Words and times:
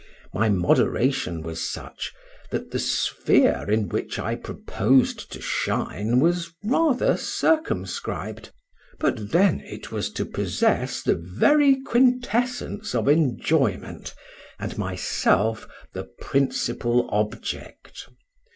My 0.33 0.49
moderation 0.49 1.43
was 1.43 1.71
such, 1.71 2.11
that 2.49 2.71
the 2.71 2.79
sphere 2.79 3.65
in 3.69 3.87
which 3.87 4.17
I 4.17 4.33
proposed 4.33 5.31
to 5.31 5.39
shine 5.39 6.19
was 6.19 6.51
rather 6.63 7.17
circumscribed, 7.17 8.51
but 8.97 9.29
then 9.31 9.59
it 9.59 9.91
was 9.91 10.09
to 10.13 10.25
possess 10.25 11.03
the 11.03 11.13
very 11.13 11.79
quintessence 11.83 12.95
of 12.95 13.07
enjoyment, 13.07 14.15
and 14.59 14.75
myself 14.75 15.67
the 15.93 16.05
principal 16.19 17.07
object. 17.11 18.07